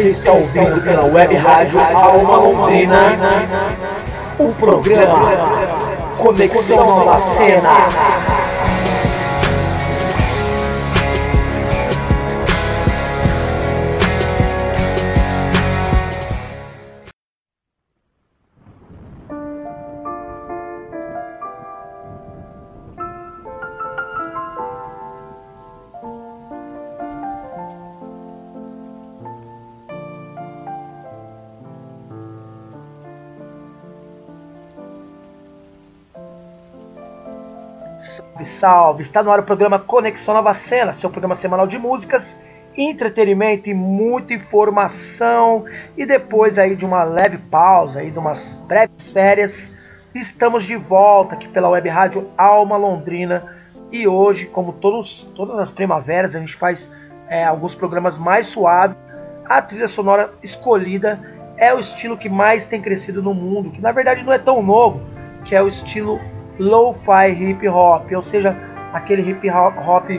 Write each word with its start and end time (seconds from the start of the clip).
Você 0.00 0.06
está 0.06 0.32
ouvindo 0.32 0.82
pela 0.82 1.04
web 1.04 1.36
rádio 1.36 1.78
Alma 1.78 2.36
Londrina 2.36 3.18
o 4.38 4.50
programa 4.54 5.28
Conexão 6.16 7.04
na 7.04 7.18
Salve! 38.60 39.00
Está 39.00 39.22
no 39.22 39.30
ar 39.30 39.40
o 39.40 39.42
programa 39.42 39.78
Conexão 39.78 40.34
Nova 40.34 40.52
Cena, 40.52 40.92
seu 40.92 41.08
programa 41.08 41.34
semanal 41.34 41.66
de 41.66 41.78
músicas, 41.78 42.36
entretenimento 42.76 43.70
e 43.70 43.74
muita 43.74 44.34
informação. 44.34 45.64
E 45.96 46.04
depois 46.04 46.58
aí 46.58 46.76
de 46.76 46.84
uma 46.84 47.02
leve 47.02 47.38
pausa, 47.38 48.00
aí 48.00 48.10
de 48.10 48.18
umas 48.18 48.56
breves 48.68 49.12
férias, 49.12 50.10
estamos 50.14 50.64
de 50.64 50.76
volta 50.76 51.36
aqui 51.36 51.48
pela 51.48 51.70
web 51.70 51.88
rádio 51.88 52.30
Alma 52.36 52.76
Londrina. 52.76 53.42
E 53.90 54.06
hoje, 54.06 54.44
como 54.44 54.74
todos, 54.74 55.26
todas 55.34 55.58
as 55.58 55.72
primaveras, 55.72 56.36
a 56.36 56.38
gente 56.38 56.54
faz 56.54 56.86
é, 57.30 57.42
alguns 57.42 57.74
programas 57.74 58.18
mais 58.18 58.46
suaves. 58.48 58.94
A 59.46 59.62
trilha 59.62 59.88
sonora 59.88 60.34
escolhida 60.42 61.18
é 61.56 61.72
o 61.72 61.78
estilo 61.78 62.14
que 62.14 62.28
mais 62.28 62.66
tem 62.66 62.82
crescido 62.82 63.22
no 63.22 63.32
mundo, 63.32 63.70
que 63.70 63.80
na 63.80 63.90
verdade 63.90 64.22
não 64.22 64.34
é 64.34 64.38
tão 64.38 64.62
novo, 64.62 65.00
que 65.46 65.56
é 65.56 65.62
o 65.62 65.66
estilo 65.66 66.20
lo-fi 66.60 67.30
hip 67.30 67.66
hop, 67.66 68.12
ou 68.14 68.20
seja, 68.20 68.54
aquele 68.92 69.22
hip 69.22 69.50
hop 69.50 70.10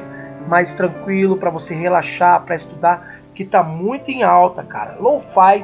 mais 0.47 0.73
tranquilo 0.73 1.37
para 1.37 1.51
você 1.51 1.75
relaxar, 1.75 2.41
para 2.41 2.55
estudar, 2.55 3.19
que 3.35 3.43
está 3.43 3.61
muito 3.61 4.09
em 4.09 4.23
alta, 4.23 4.63
cara. 4.63 4.97
Lo-fi 4.99 5.63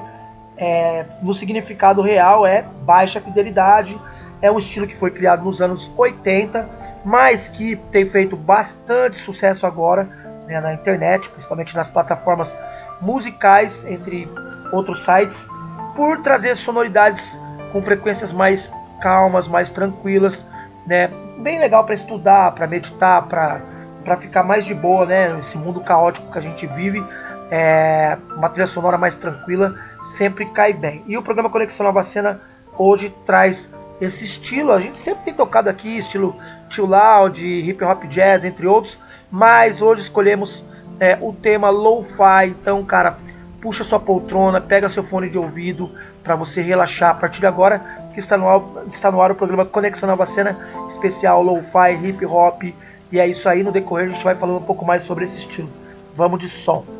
é, 0.55 1.03
no 1.23 1.33
significado 1.33 2.01
real 2.01 2.45
é 2.45 2.63
baixa 2.83 3.19
fidelidade, 3.19 3.99
é 4.39 4.51
um 4.51 4.57
estilo 4.59 4.85
que 4.85 4.95
foi 4.95 5.09
criado 5.09 5.43
nos 5.43 5.61
anos 5.63 5.91
80, 5.97 6.69
mas 7.03 7.47
que 7.47 7.75
tem 7.91 8.07
feito 8.07 8.35
bastante 8.37 9.17
sucesso 9.17 9.65
agora 9.65 10.07
né, 10.47 10.61
na 10.61 10.73
internet, 10.73 11.27
principalmente 11.29 11.75
nas 11.75 11.89
plataformas 11.89 12.55
musicais, 13.01 13.83
entre 13.89 14.29
outros 14.71 15.03
sites, 15.03 15.47
por 15.95 16.21
trazer 16.21 16.55
sonoridades 16.55 17.35
com 17.71 17.81
frequências 17.81 18.31
mais 18.31 18.71
calmas, 19.01 19.47
mais 19.47 19.71
tranquilas, 19.71 20.45
né? 20.87 21.09
Bem 21.37 21.59
legal 21.59 21.83
para 21.83 21.93
estudar, 21.93 22.53
para 22.53 22.65
meditar, 22.65 23.27
para 23.27 24.17
ficar 24.17 24.41
mais 24.41 24.65
de 24.65 24.73
boa, 24.73 25.05
né? 25.05 25.33
Nesse 25.33 25.57
mundo 25.57 25.81
caótico 25.81 26.31
que 26.31 26.37
a 26.37 26.41
gente 26.41 26.65
vive, 26.65 27.05
é, 27.51 28.17
uma 28.35 28.49
trilha 28.49 28.65
sonora 28.65 28.97
mais 28.97 29.15
tranquila 29.15 29.75
sempre 30.01 30.45
cai 30.45 30.73
bem. 30.73 31.03
E 31.05 31.17
o 31.17 31.21
programa 31.21 31.49
Conexão 31.49 31.85
Nova 31.85 32.01
Cena 32.01 32.39
hoje 32.77 33.13
traz 33.25 33.69
esse 33.99 34.23
estilo. 34.23 34.71
A 34.71 34.79
gente 34.79 34.97
sempre 34.97 35.25
tem 35.25 35.33
tocado 35.33 35.69
aqui 35.69 35.97
estilo 35.97 36.35
chill 36.69 36.85
loud, 36.85 37.45
hip 37.45 37.83
hop 37.83 38.05
jazz, 38.05 38.45
entre 38.45 38.65
outros, 38.65 38.99
mas 39.29 39.81
hoje 39.81 40.01
escolhemos 40.01 40.63
é, 40.99 41.17
o 41.21 41.33
tema 41.33 41.69
lo-fi. 41.69 42.47
Então, 42.47 42.83
cara, 42.85 43.17
puxa 43.61 43.83
sua 43.83 43.99
poltrona, 43.99 44.61
pega 44.61 44.89
seu 44.89 45.03
fone 45.03 45.29
de 45.29 45.37
ouvido 45.37 45.91
para 46.23 46.35
você 46.35 46.61
relaxar 46.61 47.11
a 47.11 47.13
partir 47.15 47.39
de 47.39 47.47
agora 47.47 47.81
está 48.19 48.37
no 48.37 48.47
ar, 48.47 48.61
está 48.87 49.11
no 49.11 49.21
ar 49.21 49.31
o 49.31 49.35
programa 49.35 49.65
Conexão 49.65 50.09
Nova 50.09 50.25
Cena, 50.25 50.57
especial 50.87 51.43
Lo-Fi, 51.43 51.93
Hip 52.03 52.25
Hop. 52.25 52.63
E 53.11 53.19
é 53.19 53.27
isso 53.27 53.47
aí, 53.47 53.63
no 53.63 53.71
decorrer 53.71 54.07
a 54.07 54.09
gente 54.09 54.23
vai 54.23 54.35
falando 54.35 54.57
um 54.57 54.63
pouco 54.63 54.85
mais 54.85 55.03
sobre 55.03 55.23
esse 55.23 55.37
estilo. 55.37 55.69
Vamos 56.15 56.39
de 56.39 56.49
som. 56.49 56.96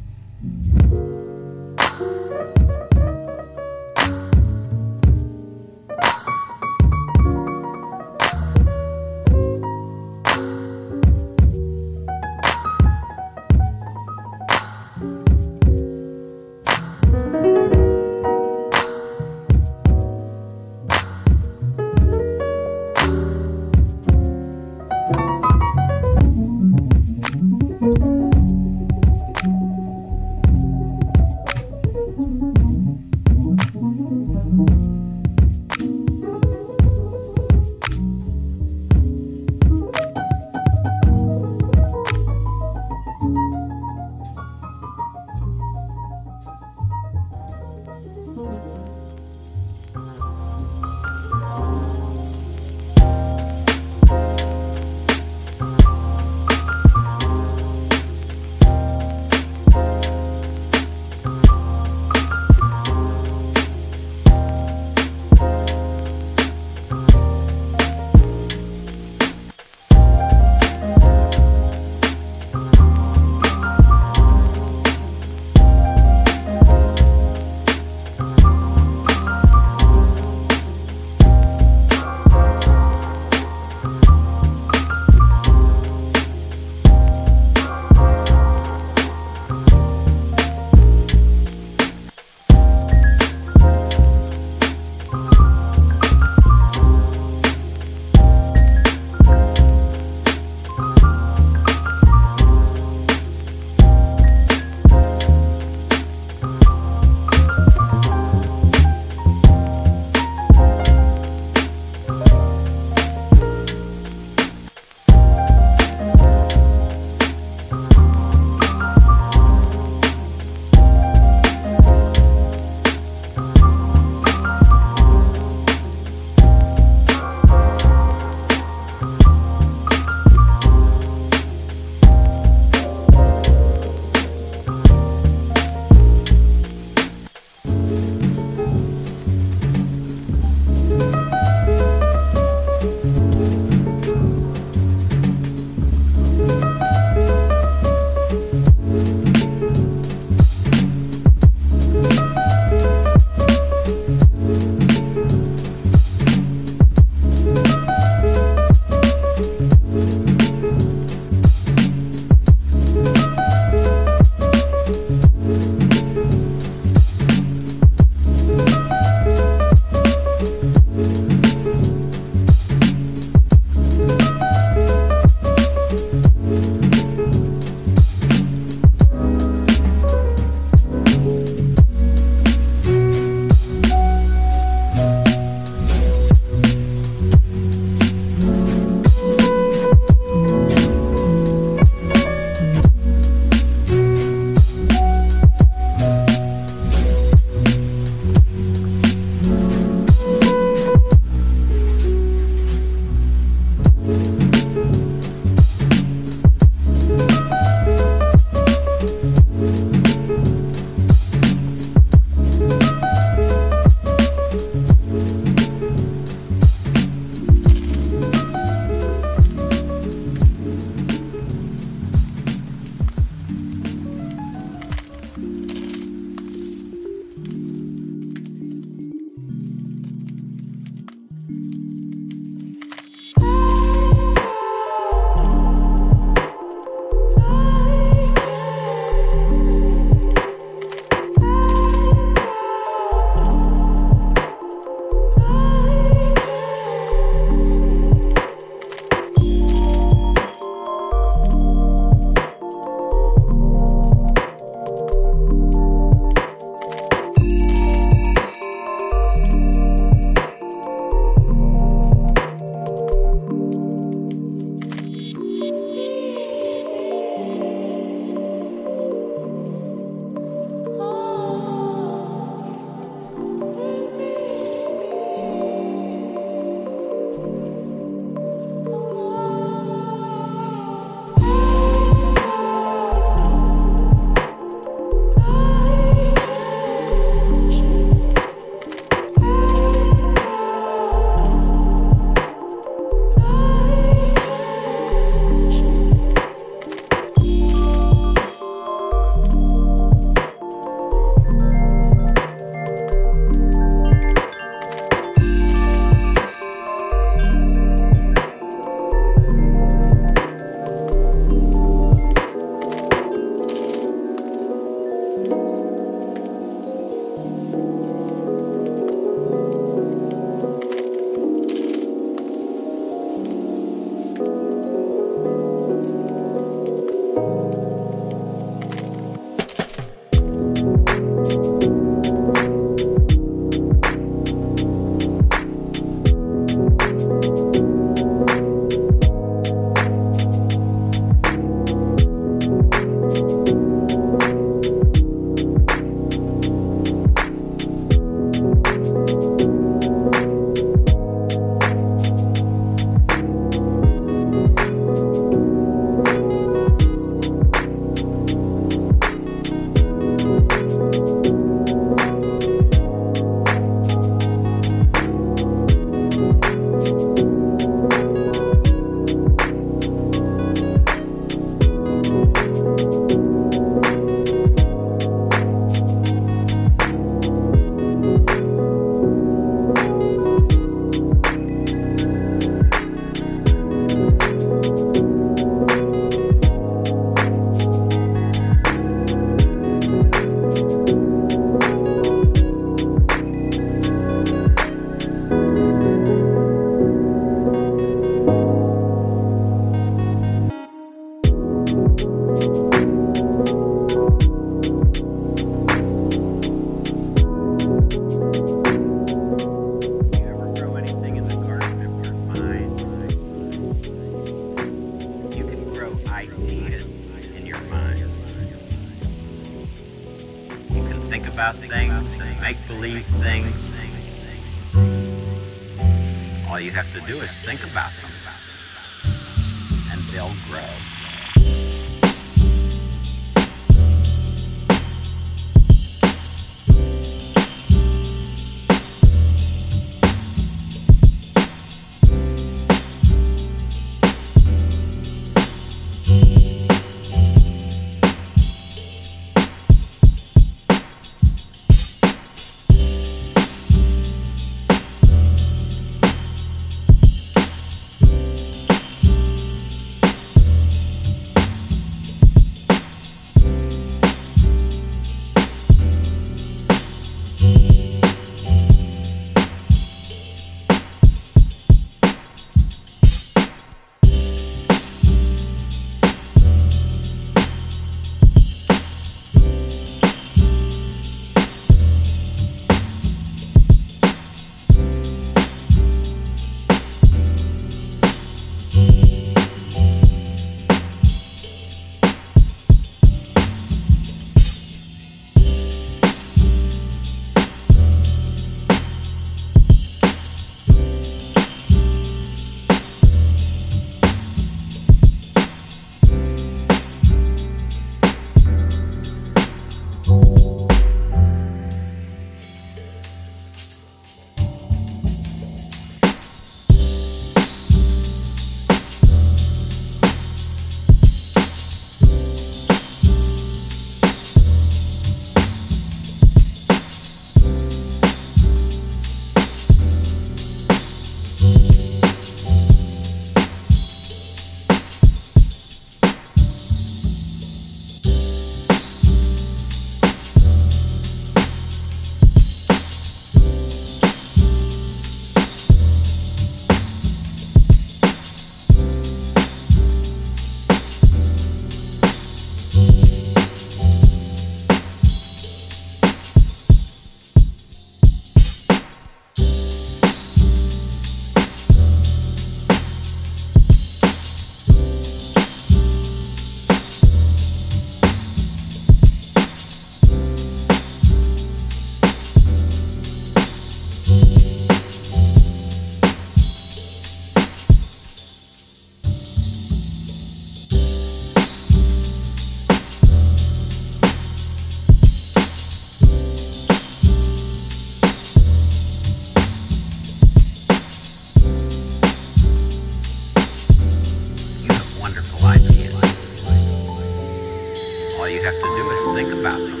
you 599.00 599.06
must 599.06 599.34
think 599.34 599.52
about 599.52 599.80
it. 599.80 600.00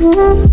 Thank 0.00 0.47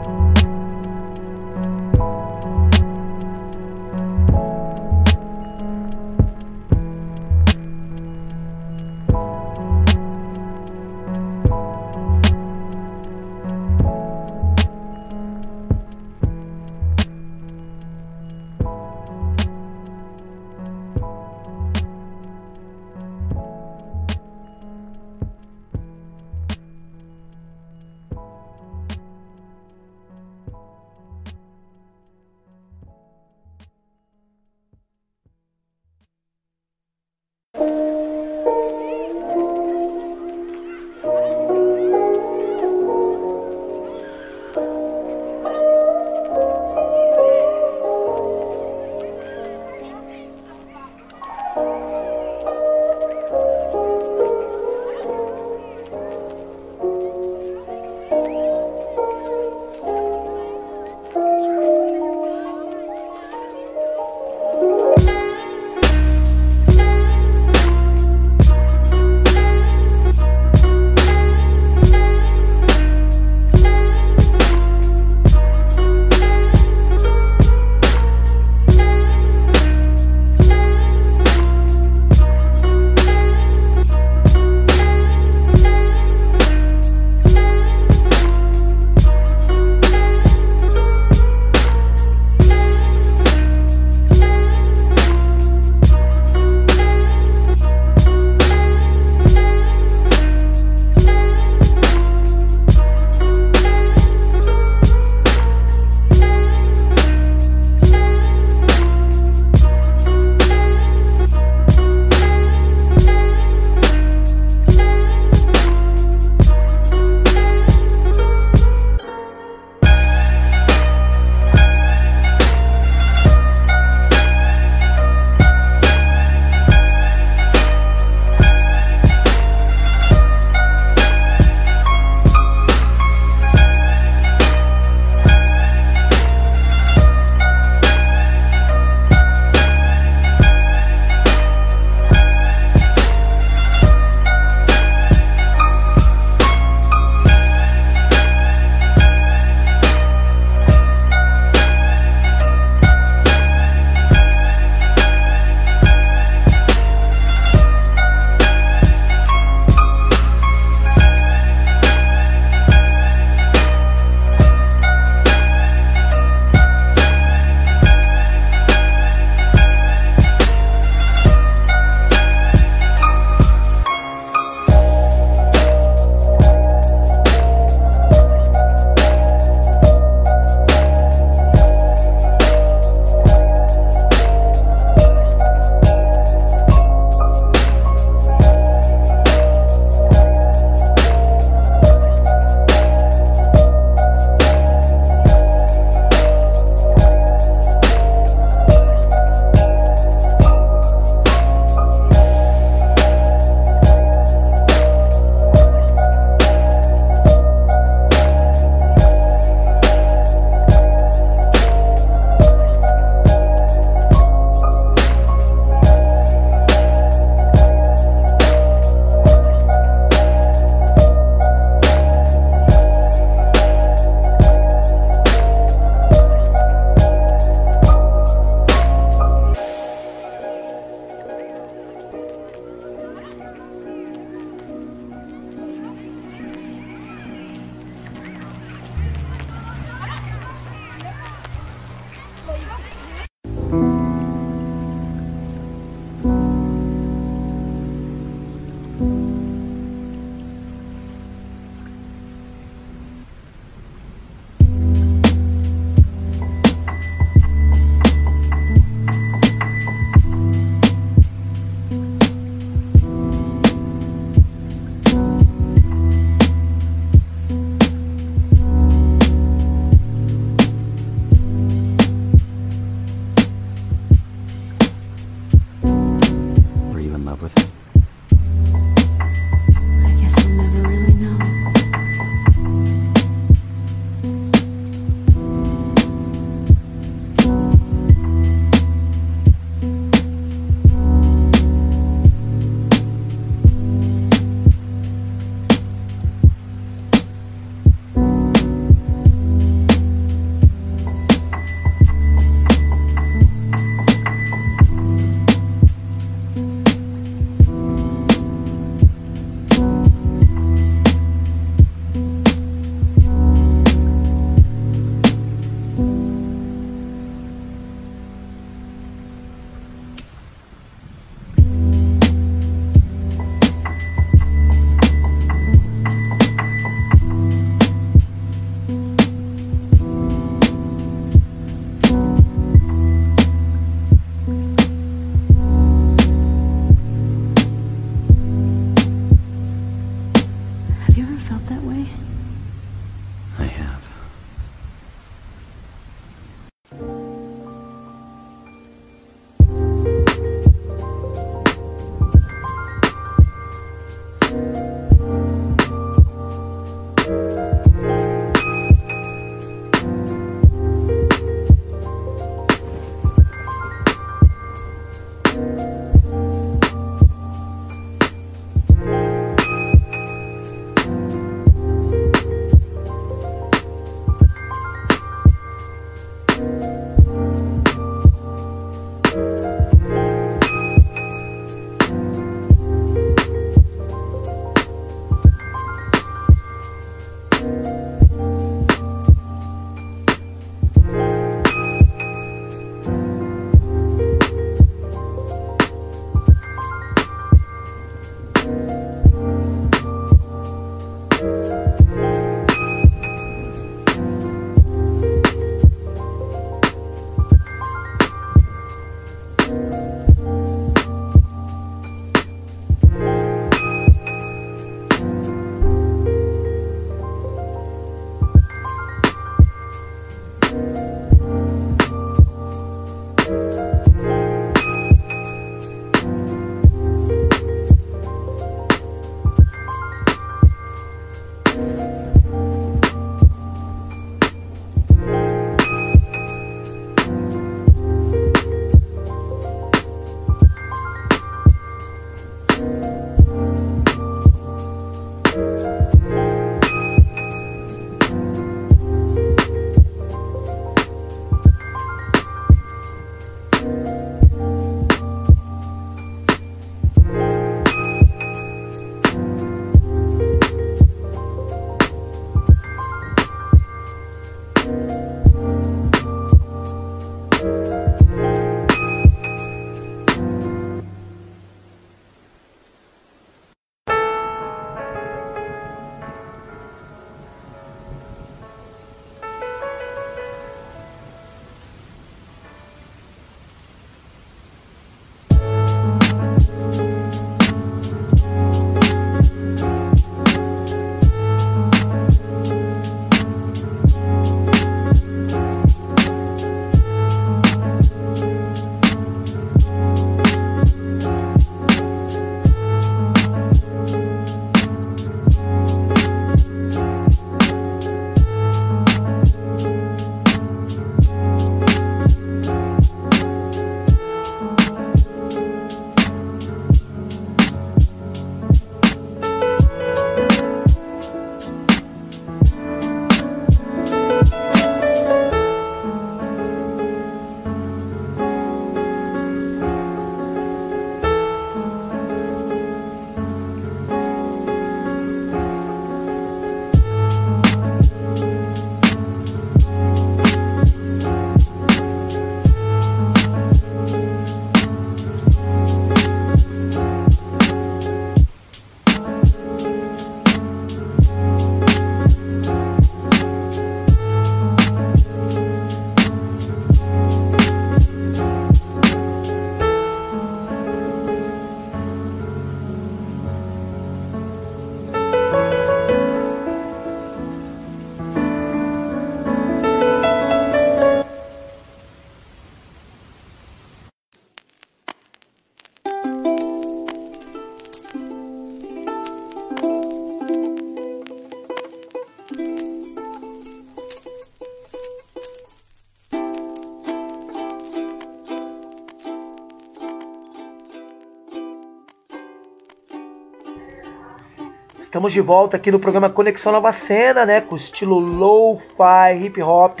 Estamos 595.16 595.32
de 595.32 595.40
volta 595.40 595.78
aqui 595.78 595.90
no 595.90 595.98
programa 595.98 596.28
Conexão 596.28 596.70
Nova 596.70 596.92
Cena, 596.92 597.46
né? 597.46 597.62
Com 597.62 597.74
estilo 597.74 598.18
lo-fi, 598.18 599.46
hip 599.46 599.62
hop, 599.62 600.00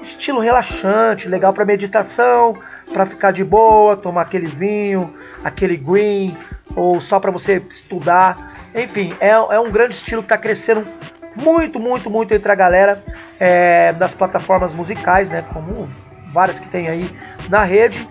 estilo 0.00 0.38
relaxante, 0.38 1.28
legal 1.28 1.52
para 1.52 1.64
meditação, 1.64 2.56
para 2.92 3.04
ficar 3.04 3.32
de 3.32 3.42
boa, 3.42 3.96
tomar 3.96 4.22
aquele 4.22 4.46
vinho, 4.46 5.12
aquele 5.42 5.76
green, 5.76 6.36
ou 6.76 7.00
só 7.00 7.18
para 7.18 7.32
você 7.32 7.60
estudar. 7.68 8.70
Enfim, 8.76 9.12
é, 9.18 9.30
é, 9.30 9.58
um 9.58 9.72
grande 9.72 9.96
estilo 9.96 10.22
que 10.22 10.26
está 10.26 10.38
crescendo 10.38 10.86
muito, 11.34 11.80
muito, 11.80 12.08
muito 12.08 12.32
entre 12.32 12.52
a 12.52 12.54
galera 12.54 13.02
é, 13.40 13.92
das 13.94 14.14
plataformas 14.14 14.72
musicais, 14.72 15.30
né? 15.30 15.44
Como 15.52 15.88
várias 16.32 16.60
que 16.60 16.68
tem 16.68 16.86
aí 16.86 17.10
na 17.48 17.64
rede. 17.64 18.08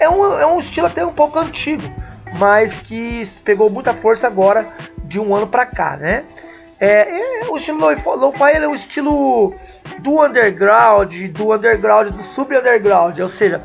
É 0.00 0.08
um, 0.08 0.40
é 0.40 0.44
um 0.44 0.58
estilo 0.58 0.88
até 0.88 1.06
um 1.06 1.12
pouco 1.12 1.38
antigo, 1.38 1.84
mas 2.36 2.80
que 2.80 3.22
pegou 3.44 3.70
muita 3.70 3.94
força 3.94 4.26
agora 4.26 4.66
de 5.14 5.20
um 5.20 5.32
ano 5.32 5.46
para 5.46 5.64
cá, 5.64 5.96
né? 5.96 6.24
É, 6.80 7.42
é, 7.42 7.48
o 7.48 7.56
estilo 7.56 7.78
lo-fi 7.78 8.52
é 8.52 8.68
um 8.68 8.74
estilo 8.74 9.54
do 10.00 10.20
underground, 10.20 11.14
do 11.28 11.54
underground, 11.54 12.08
do 12.08 12.22
sub-underground, 12.22 13.16
ou 13.20 13.28
seja, 13.28 13.62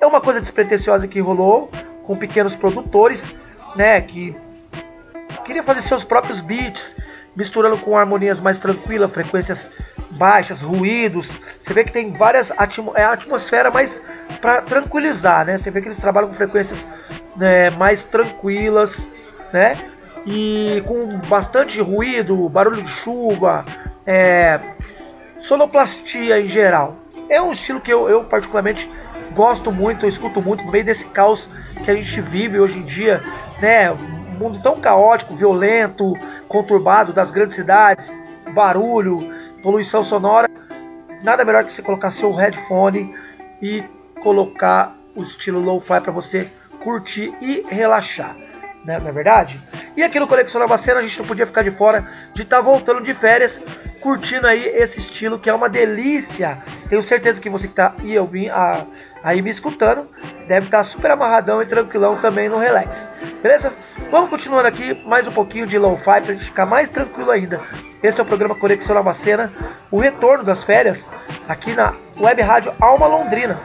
é 0.00 0.06
uma 0.06 0.20
coisa 0.20 0.40
despretensiosa 0.40 1.08
que 1.08 1.18
rolou 1.18 1.68
com 2.04 2.16
pequenos 2.16 2.54
produtores, 2.54 3.34
né, 3.74 4.00
que 4.00 4.36
queria 5.44 5.62
fazer 5.62 5.82
seus 5.82 6.04
próprios 6.04 6.40
beats, 6.40 6.94
misturando 7.34 7.78
com 7.78 7.98
harmonias 7.98 8.40
mais 8.40 8.60
tranquilas, 8.60 9.10
frequências 9.10 9.70
baixas, 10.12 10.62
ruídos. 10.62 11.34
Você 11.58 11.74
vê 11.74 11.82
que 11.82 11.90
tem 11.90 12.12
várias 12.12 12.52
atmo 12.52 12.92
é 12.94 13.02
a 13.02 13.12
atmosfera 13.12 13.72
mais 13.72 14.00
para 14.40 14.62
tranquilizar, 14.62 15.44
né? 15.46 15.58
Você 15.58 15.70
vê 15.70 15.80
que 15.80 15.88
eles 15.88 15.98
trabalham 15.98 16.28
com 16.28 16.34
frequências 16.34 16.86
né, 17.36 17.70
mais 17.70 18.04
tranquilas, 18.04 19.08
né? 19.52 19.92
E 20.24 20.82
com 20.86 21.18
bastante 21.28 21.80
ruído, 21.80 22.48
barulho 22.48 22.82
de 22.82 22.90
chuva, 22.90 23.64
é, 24.06 24.60
sonoplastia 25.36 26.40
em 26.40 26.48
geral. 26.48 26.96
É 27.28 27.40
um 27.40 27.52
estilo 27.52 27.80
que 27.80 27.92
eu, 27.92 28.08
eu 28.08 28.24
particularmente 28.24 28.88
gosto 29.34 29.72
muito, 29.72 30.04
eu 30.04 30.08
escuto 30.08 30.40
muito 30.40 30.64
no 30.64 30.70
meio 30.70 30.84
desse 30.84 31.06
caos 31.06 31.48
que 31.84 31.90
a 31.90 31.94
gente 31.94 32.20
vive 32.20 32.60
hoje 32.60 32.78
em 32.78 32.82
dia, 32.82 33.22
né? 33.60 33.90
Um 33.90 34.38
mundo 34.38 34.60
tão 34.62 34.80
caótico, 34.80 35.34
violento, 35.34 36.14
conturbado 36.46 37.12
das 37.12 37.30
grandes 37.30 37.56
cidades, 37.56 38.12
barulho, 38.54 39.18
poluição 39.62 40.04
sonora. 40.04 40.48
Nada 41.24 41.44
melhor 41.44 41.64
que 41.64 41.72
você 41.72 41.82
colocar 41.82 42.10
seu 42.10 42.32
headphone 42.32 43.14
e 43.60 43.82
colocar 44.20 44.96
o 45.16 45.22
estilo 45.22 45.60
lo-fi 45.60 46.00
para 46.00 46.12
você 46.12 46.48
curtir 46.80 47.32
e 47.40 47.64
relaxar 47.68 48.36
né, 48.84 49.00
é 49.04 49.12
verdade? 49.12 49.60
E 49.96 50.02
aqui 50.02 50.18
no 50.18 50.26
Conexão 50.26 50.60
Nova 50.60 50.76
Cena 50.78 51.00
a 51.00 51.02
gente 51.02 51.18
não 51.18 51.26
podia 51.26 51.46
ficar 51.46 51.62
de 51.62 51.70
fora 51.70 52.06
de 52.32 52.42
estar 52.42 52.56
tá 52.56 52.62
voltando 52.62 53.02
de 53.02 53.14
férias, 53.14 53.60
curtindo 54.00 54.46
aí 54.46 54.64
esse 54.64 54.98
estilo 54.98 55.38
que 55.38 55.48
é 55.48 55.54
uma 55.54 55.68
delícia. 55.68 56.62
Tenho 56.88 57.02
certeza 57.02 57.40
que 57.40 57.50
você 57.50 57.66
que 57.66 57.72
está 57.72 57.94
aí, 58.00 58.16
aí 59.22 59.42
me 59.42 59.50
escutando 59.50 60.08
deve 60.48 60.66
estar 60.66 60.78
tá 60.78 60.84
super 60.84 61.10
amarradão 61.10 61.62
e 61.62 61.66
tranquilão 61.66 62.16
também 62.16 62.48
no 62.48 62.58
relax. 62.58 63.10
Beleza? 63.42 63.72
Vamos 64.10 64.30
continuando 64.30 64.66
aqui 64.68 64.94
mais 65.06 65.28
um 65.28 65.32
pouquinho 65.32 65.66
de 65.66 65.78
lo-fi 65.78 66.10
a 66.10 66.20
gente 66.20 66.44
ficar 66.44 66.66
mais 66.66 66.90
tranquilo 66.90 67.30
ainda. 67.30 67.60
Esse 68.02 68.20
é 68.20 68.24
o 68.24 68.26
programa 68.26 68.54
Conexão 68.56 68.94
Nova 68.94 69.12
Cena, 69.12 69.52
o 69.90 69.98
retorno 69.98 70.42
das 70.42 70.64
férias 70.64 71.10
aqui 71.48 71.74
na 71.74 71.94
Web 72.18 72.42
Rádio 72.42 72.74
Alma 72.80 73.06
Londrina. 73.06 73.60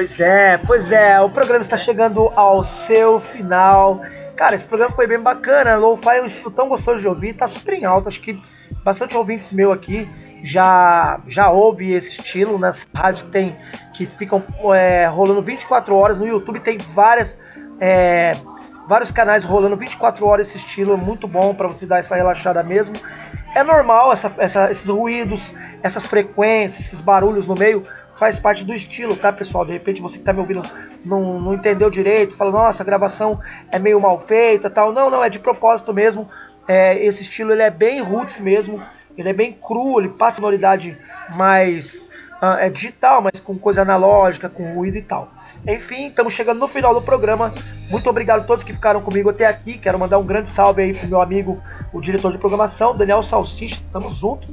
Pois 0.00 0.18
é, 0.18 0.56
pois 0.56 0.92
é, 0.92 1.20
o 1.20 1.28
programa 1.28 1.60
está 1.60 1.76
chegando 1.76 2.32
ao 2.34 2.64
seu 2.64 3.20
final. 3.20 4.00
Cara, 4.34 4.54
esse 4.54 4.66
programa 4.66 4.96
foi 4.96 5.06
bem 5.06 5.20
bacana. 5.20 5.76
Lo-fi 5.76 6.16
é 6.16 6.22
um 6.22 6.24
estilo 6.24 6.50
tão 6.50 6.70
gostoso 6.70 7.00
de 7.00 7.06
ouvir, 7.06 7.34
tá 7.34 7.46
super 7.46 7.74
em 7.74 7.84
alta. 7.84 8.08
Acho 8.08 8.18
que 8.18 8.42
bastante 8.82 9.14
ouvintes 9.14 9.52
meu 9.52 9.70
aqui 9.70 10.08
já 10.42 11.20
já 11.26 11.50
ouve 11.50 11.92
esse 11.92 12.12
estilo. 12.12 12.58
Nessa 12.58 12.86
rádio 12.96 13.26
tem 13.26 13.54
que 13.92 14.06
ficam 14.06 14.42
é, 14.74 15.04
rolando 15.04 15.42
24 15.42 15.94
horas. 15.94 16.18
No 16.18 16.26
YouTube 16.26 16.60
tem 16.60 16.78
várias 16.78 17.38
é, 17.78 18.38
vários 18.88 19.12
canais 19.12 19.44
rolando 19.44 19.76
24 19.76 20.26
horas 20.26 20.48
esse 20.48 20.56
estilo. 20.56 20.94
É 20.94 20.96
muito 20.96 21.28
bom 21.28 21.54
para 21.54 21.68
você 21.68 21.84
dar 21.84 21.98
essa 21.98 22.16
relaxada 22.16 22.62
mesmo. 22.62 22.96
É 23.54 23.62
normal 23.62 24.14
essa, 24.14 24.32
essa, 24.38 24.70
esses 24.70 24.88
ruídos, 24.88 25.54
essas 25.82 26.06
frequências, 26.06 26.86
esses 26.86 27.02
barulhos 27.02 27.46
no 27.46 27.54
meio 27.54 27.84
faz 28.20 28.38
parte 28.38 28.66
do 28.66 28.74
estilo, 28.74 29.16
tá, 29.16 29.32
pessoal? 29.32 29.64
De 29.64 29.72
repente 29.72 30.02
você 30.02 30.18
que 30.18 30.24
tá 30.24 30.30
me 30.30 30.40
ouvindo 30.40 30.60
não, 31.06 31.40
não 31.40 31.54
entendeu 31.54 31.88
direito, 31.88 32.36
fala, 32.36 32.50
nossa, 32.50 32.82
a 32.82 32.86
gravação 32.86 33.40
é 33.72 33.78
meio 33.78 33.98
mal 33.98 34.20
feita 34.20 34.68
tal. 34.68 34.92
Não, 34.92 35.08
não, 35.08 35.24
é 35.24 35.30
de 35.30 35.38
propósito 35.38 35.94
mesmo. 35.94 36.28
É, 36.68 37.02
esse 37.02 37.22
estilo 37.22 37.50
ele 37.50 37.62
é 37.62 37.70
bem 37.70 38.02
roots 38.02 38.38
mesmo, 38.38 38.84
ele 39.16 39.30
é 39.30 39.32
bem 39.32 39.54
cru, 39.54 39.98
ele 39.98 40.10
passa 40.10 40.36
sonoridade 40.36 40.98
mais 41.30 42.10
uh, 42.42 42.58
é 42.58 42.68
digital, 42.68 43.22
mas 43.22 43.40
com 43.40 43.58
coisa 43.58 43.80
analógica, 43.80 44.50
com 44.50 44.74
ruído 44.74 44.98
e 44.98 45.02
tal. 45.02 45.32
Enfim, 45.66 46.08
estamos 46.08 46.32
chegando 46.32 46.58
no 46.58 46.66
final 46.66 46.94
do 46.94 47.02
programa. 47.02 47.52
Muito 47.90 48.08
obrigado 48.08 48.40
a 48.40 48.44
todos 48.44 48.64
que 48.64 48.72
ficaram 48.72 49.00
comigo 49.00 49.28
até 49.28 49.46
aqui. 49.46 49.76
Quero 49.76 49.98
mandar 49.98 50.18
um 50.18 50.24
grande 50.24 50.48
salve 50.48 50.82
aí 50.82 50.94
pro 50.94 51.06
meu 51.06 51.20
amigo, 51.20 51.62
o 51.92 52.00
diretor 52.00 52.32
de 52.32 52.38
programação, 52.38 52.94
Daniel 52.94 53.22
Salsicha. 53.22 53.82
Tamo 53.92 54.10
junto. 54.10 54.46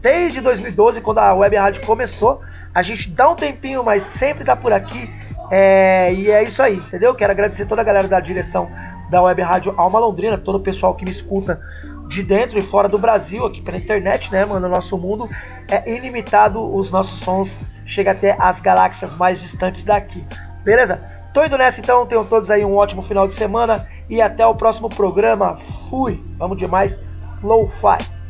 Desde 0.00 0.40
2012, 0.40 1.00
quando 1.00 1.18
a 1.18 1.34
Web 1.34 1.56
Rádio 1.56 1.86
começou, 1.86 2.40
a 2.74 2.82
gente 2.82 3.10
dá 3.10 3.28
um 3.28 3.34
tempinho, 3.34 3.84
mas 3.84 4.02
sempre 4.02 4.44
tá 4.44 4.56
por 4.56 4.72
aqui. 4.72 5.08
É, 5.50 6.12
e 6.12 6.30
é 6.30 6.42
isso 6.42 6.62
aí, 6.62 6.76
entendeu? 6.76 7.14
Quero 7.14 7.32
agradecer 7.32 7.66
toda 7.66 7.82
a 7.82 7.84
galera 7.84 8.08
da 8.08 8.20
direção 8.20 8.70
da 9.10 9.22
Web 9.22 9.42
Rádio 9.42 9.74
Alma 9.76 9.98
Londrina, 9.98 10.38
todo 10.38 10.56
o 10.56 10.60
pessoal 10.60 10.94
que 10.94 11.04
me 11.04 11.10
escuta 11.10 11.60
de 12.08 12.22
dentro 12.22 12.58
e 12.58 12.62
fora 12.62 12.88
do 12.88 12.98
Brasil, 12.98 13.44
aqui 13.44 13.60
pela 13.60 13.76
internet, 13.76 14.30
né, 14.32 14.44
mano? 14.44 14.66
O 14.66 14.70
nosso 14.70 14.96
mundo 14.96 15.28
é 15.68 15.90
ilimitado, 15.90 16.74
os 16.74 16.90
nossos 16.90 17.18
sons 17.18 17.62
chegam 17.84 18.12
até 18.12 18.36
as 18.38 18.60
galáxias 18.60 19.14
mais 19.14 19.40
distantes 19.40 19.84
daqui. 19.84 20.24
Beleza? 20.64 21.00
Tô 21.32 21.44
indo 21.44 21.58
nessa 21.58 21.80
então, 21.80 22.06
tenham 22.06 22.24
todos 22.24 22.50
aí 22.50 22.64
um 22.64 22.76
ótimo 22.76 23.02
final 23.02 23.26
de 23.26 23.34
semana 23.34 23.88
e 24.08 24.22
até 24.22 24.46
o 24.46 24.54
próximo 24.54 24.88
programa. 24.88 25.56
Fui! 25.56 26.22
Vamos 26.38 26.56
demais, 26.56 27.00
Lo-Fi. 27.42 27.98
Fuck, 27.98 28.23